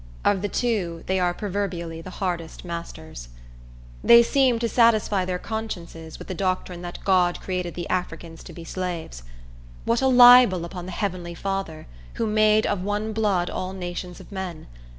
Of 0.25 0.41
the 0.41 0.49
two, 0.49 1.03
they 1.05 1.19
are 1.19 1.31
proverbially 1.31 2.01
the 2.01 2.09
hardest 2.09 2.65
masters. 2.65 3.27
They 4.03 4.23
seem 4.23 4.57
to 4.57 4.67
satisfy 4.67 5.25
their 5.25 5.37
consciences 5.37 6.17
with 6.17 6.27
the 6.27 6.33
doctrine 6.33 6.81
that 6.81 6.97
God 7.05 7.39
created 7.39 7.75
the 7.75 7.87
Africans 7.87 8.43
to 8.45 8.51
be 8.51 8.63
slaves. 8.63 9.21
What 9.85 10.01
a 10.01 10.07
libel 10.07 10.65
upon 10.65 10.87
the 10.87 10.91
heavenly 10.91 11.35
Father, 11.35 11.85
who 12.15 12.25
"made 12.25 12.65
of 12.65 12.81
one 12.81 13.13
blood 13.13 13.51
all 13.51 13.73
nations 13.73 14.19
of 14.19 14.31
men!" 14.31 14.65